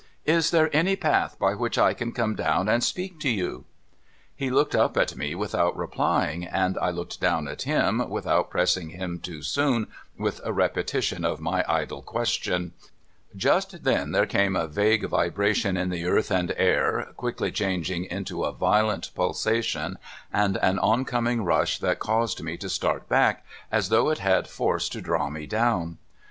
'Is 0.39 0.49
there 0.49 0.75
any 0.75 0.95
path 0.95 1.37
by 1.37 1.53
which 1.53 1.77
I 1.77 1.93
can 1.93 2.11
come 2.11 2.33
down 2.33 2.67
and 2.67 2.83
speak 2.83 3.19
to 3.19 3.29
you?' 3.29 3.65
He 4.35 4.49
looked 4.49 4.73
up 4.73 4.97
at 4.97 5.15
me 5.15 5.35
without 5.35 5.77
replying, 5.77 6.43
and 6.43 6.75
I 6.81 6.89
looked 6.89 7.21
down 7.21 7.47
at 7.47 7.61
him 7.61 8.09
without 8.09 8.49
pressing 8.49 8.89
him 8.89 9.19
too 9.19 9.43
soon 9.43 9.85
with 10.17 10.41
a 10.43 10.51
repetition 10.53 11.23
of 11.23 11.39
my 11.39 11.63
idle 11.67 12.01
question. 12.01 12.73
Just 13.35 13.83
then 13.83 14.11
there 14.11 14.25
came 14.25 14.55
a 14.55 14.65
vague 14.65 15.05
vibration 15.07 15.77
in 15.77 15.89
the 15.89 16.05
earth 16.05 16.31
and 16.31 16.51
air, 16.57 17.09
quickly 17.15 17.51
changing 17.51 18.05
into 18.05 18.43
a 18.43 18.51
violent 18.51 19.11
pulsation, 19.13 19.99
and 20.33 20.57
an 20.63 20.79
oncoming 20.79 21.43
rush 21.43 21.77
that 21.77 21.99
caused 21.99 22.41
me 22.41 22.57
to 22.57 22.69
start 22.69 23.07
back, 23.07 23.45
as 23.71 23.89
though 23.89 24.09
it 24.09 24.17
had 24.17 24.47
force 24.47 24.89
to 24.89 24.99
draw 24.99 25.29
me 25.29 25.45
down. 25.45 25.99